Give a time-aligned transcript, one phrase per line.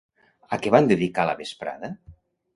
[0.57, 1.93] A què van dedicar la vesprada?